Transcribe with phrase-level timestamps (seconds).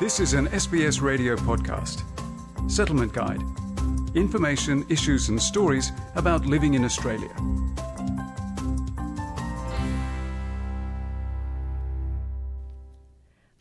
[0.00, 2.02] This is an SBS radio podcast.
[2.68, 3.40] Settlement Guide.
[4.16, 7.30] Information, issues, and stories about living in Australia.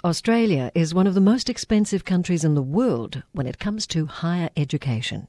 [0.03, 4.07] Australia is one of the most expensive countries in the world when it comes to
[4.07, 5.27] higher education.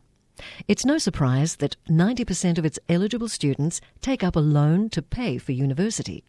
[0.66, 5.36] It's no surprise that 90% of its eligible students take up a loan to pay
[5.36, 6.24] for university.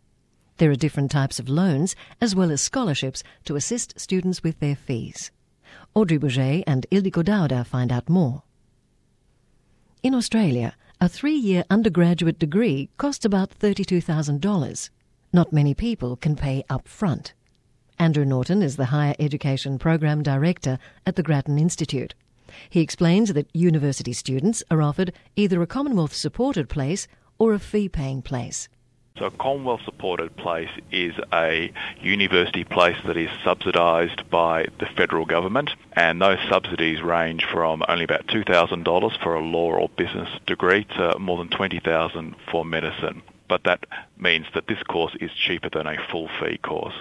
[0.57, 4.75] There are different types of loans as well as scholarships to assist students with their
[4.75, 5.31] fees.
[5.93, 8.43] Audrey Bourget and Ildiko Dauda find out more.
[10.01, 14.89] In Australia, a three-year undergraduate degree costs about $32,000.
[15.33, 17.33] Not many people can pay up front.
[17.99, 22.13] Andrew Norton is the Higher Education Program Director at the Grattan Institute.
[22.69, 27.89] He explains that university students are offered either a Commonwealth supported place or a fee
[27.89, 28.69] paying place.
[29.17, 35.71] So Commonwealth supported place is a university place that is subsidised by the federal government
[35.93, 41.17] and those subsidies range from only about $2,000 for a law or business degree to
[41.17, 43.21] more than 20000 for medicine.
[43.47, 43.85] But that
[44.17, 46.95] means that this course is cheaper than a full fee course.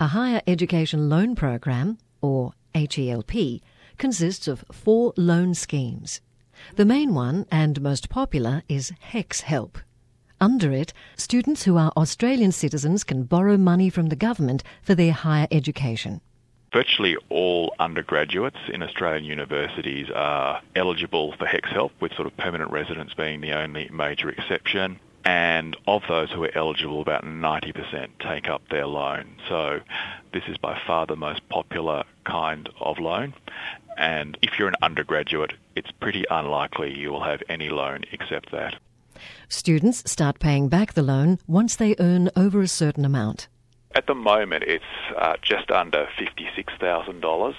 [0.00, 3.60] A higher education loan program, or HELP,
[3.98, 6.20] consists of four loan schemes.
[6.74, 9.78] The main one and most popular is HECS Help.
[10.40, 15.12] Under it, students who are Australian citizens can borrow money from the government for their
[15.12, 16.20] higher education.
[16.72, 22.70] Virtually all undergraduates in Australian universities are eligible for HECS Help, with sort of permanent
[22.70, 28.48] residence being the only major exception and of those who are eligible, about 90% take
[28.48, 29.26] up their loan.
[29.48, 29.80] So
[30.32, 33.34] this is by far the most popular kind of loan.
[33.98, 38.76] And if you're an undergraduate, it's pretty unlikely you will have any loan except that.
[39.48, 43.48] Students start paying back the loan once they earn over a certain amount.
[43.94, 44.84] At the moment, it's
[45.16, 47.54] uh, just under $56,000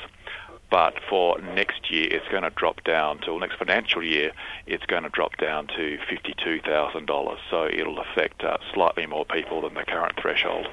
[0.69, 4.31] but for next year it's going to drop down to, next financial year,
[4.66, 7.38] it's going to drop down to $52,000.
[7.50, 10.67] So it'll affect uh, slightly more people than the current threshold.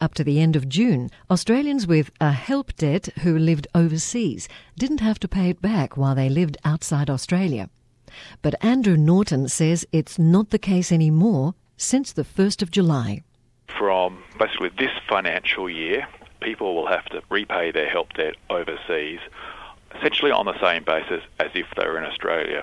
[0.00, 5.00] Up to the end of June, Australians with a help debt who lived overseas didn't
[5.00, 7.68] have to pay it back while they lived outside Australia.
[8.42, 13.22] But Andrew Norton says it's not the case anymore since the 1st of July.
[13.78, 16.06] From basically this financial year,
[16.40, 19.20] people will have to repay their help debt overseas,
[19.96, 22.62] essentially on the same basis as if they were in Australia.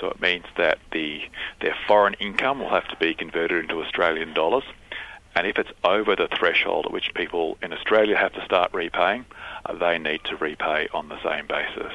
[0.00, 1.20] So it means that the
[1.60, 4.64] their foreign income will have to be converted into Australian dollars,
[5.34, 9.24] and if it's over the threshold at which people in Australia have to start repaying,
[9.80, 11.92] they need to repay on the same basis.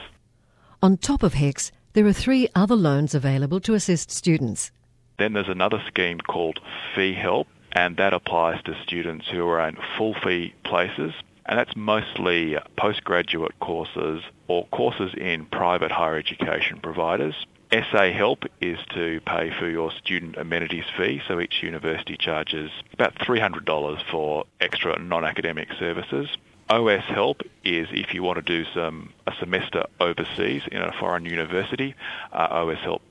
[0.81, 4.69] On top of HECS, there are three other loans available to assist students.
[5.17, 6.59] Then there's another scheme called
[6.93, 11.11] Fee Help, and that applies to students who are in full fee places.
[11.47, 17.33] And that's mostly postgraduate courses or courses in private higher education providers.
[17.71, 23.15] SA Help is to pay for your student amenities fee, so each university charges about
[23.15, 26.29] $300 for extra non-academic services.
[26.69, 31.25] OS Help is if you want to do some a semester overseas in a foreign
[31.25, 31.93] university,
[32.31, 33.01] uh, OS Help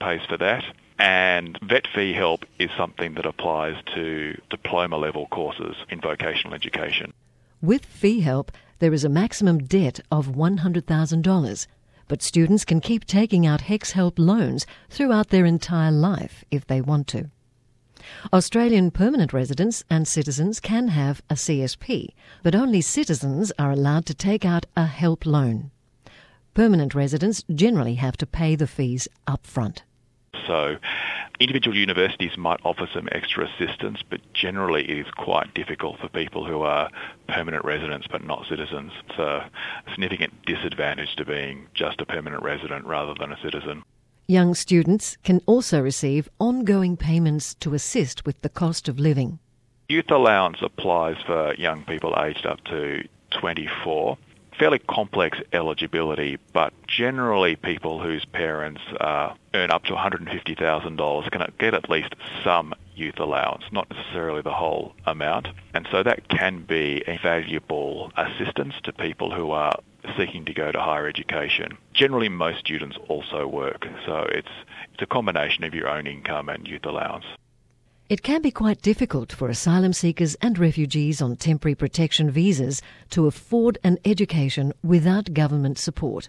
[0.00, 0.64] pays for that.
[0.98, 7.12] And vet fee help is something that applies to diploma level courses in vocational education.
[7.60, 11.66] With fee help, there is a maximum debt of $100,000,
[12.08, 16.80] but students can keep taking out HECS Help loans throughout their entire life if they
[16.80, 17.30] want to.
[18.32, 22.08] Australian permanent residents and citizens can have a CSP,
[22.42, 25.70] but only citizens are allowed to take out a help loan.
[26.54, 29.82] Permanent residents generally have to pay the fees up front.
[30.46, 30.76] So
[31.40, 36.44] individual universities might offer some extra assistance, but generally it is quite difficult for people
[36.44, 36.90] who are
[37.28, 38.92] permanent residents but not citizens.
[39.08, 39.50] It's a
[39.90, 43.82] significant disadvantage to being just a permanent resident rather than a citizen.
[44.26, 49.38] Young students can also receive ongoing payments to assist with the cost of living.
[49.88, 54.16] Youth allowance applies for young people aged up to 24
[54.58, 61.74] fairly complex eligibility, but generally people whose parents uh, earn up to $150,000 can get
[61.74, 65.48] at least some youth allowance, not necessarily the whole amount.
[65.74, 69.78] And so that can be a valuable assistance to people who are
[70.16, 71.76] seeking to go to higher education.
[71.92, 74.48] Generally, most students also work, so it's,
[74.92, 77.24] it's a combination of your own income and youth allowance.
[78.06, 83.26] It can be quite difficult for asylum seekers and refugees on temporary protection visas to
[83.26, 86.28] afford an education without government support.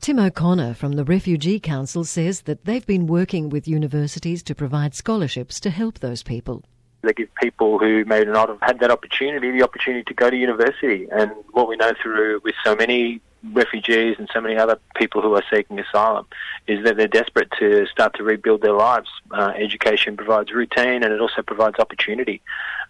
[0.00, 4.96] Tim O'Connor from the Refugee Council says that they've been working with universities to provide
[4.96, 6.64] scholarships to help those people.
[7.02, 10.36] They give people who may not have had that opportunity the opportunity to go to
[10.36, 11.06] university.
[11.12, 13.20] And what we know through with so many
[13.52, 16.26] refugees and so many other people who are seeking asylum
[16.66, 19.08] is that they're desperate to start to rebuild their lives.
[19.30, 22.42] Uh, education provides routine and it also provides opportunity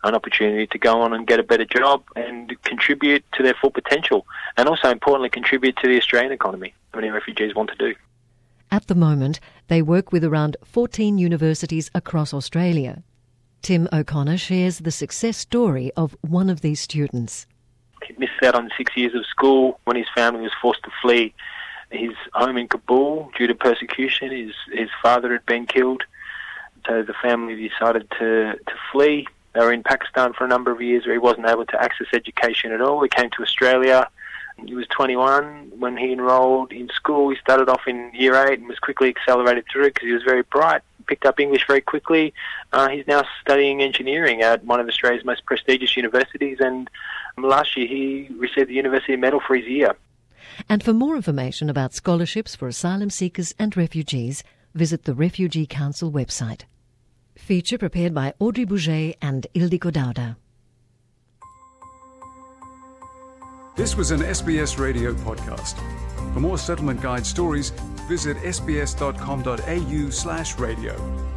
[0.05, 3.71] an opportunity to go on and get a better job and contribute to their full
[3.71, 4.27] potential
[4.57, 6.75] and also importantly contribute to the Australian economy.
[6.95, 7.95] Many refugees want to do.
[8.71, 13.03] At the moment, they work with around 14 universities across Australia.
[13.63, 17.47] Tim O'Connor shares the success story of one of these students.
[18.19, 21.35] Missed out on six years of school when his family was forced to flee
[21.91, 24.31] his home in Kabul due to persecution.
[24.31, 26.03] His his father had been killed,
[26.87, 29.27] so the family decided to to flee.
[29.53, 32.09] They were in Pakistan for a number of years where he wasn't able to access
[32.13, 33.03] education at all.
[33.03, 34.09] He came to Australia.
[34.65, 37.31] He was 21 when he enrolled in school.
[37.31, 40.43] He started off in year eight and was quickly accelerated through because he was very
[40.43, 40.83] bright.
[41.07, 42.35] Picked up English very quickly.
[42.73, 46.91] Uh, he's now studying engineering at one of Australia's most prestigious universities, and
[47.39, 49.95] last year he received the University Medal for his year.
[50.69, 54.43] And for more information about scholarships for asylum seekers and refugees,
[54.75, 56.63] visit the Refugee Council website.
[57.37, 60.37] Feature prepared by Audrey Bourget and Ildiko Dauda.
[63.77, 65.77] This was an SBS radio podcast.
[66.33, 67.73] For more settlement guide stories,
[68.07, 71.36] visit sbs.com.au slash radio.